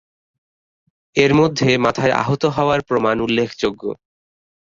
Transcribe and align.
এর 1.15 1.31
মধ্যে 1.33 1.69
মাথায় 1.77 2.13
আহত 2.13 2.43
হওয়ার 2.45 2.79
প্রমাণ 2.81 3.15
উল্লেখযোগ্য। 3.21 3.83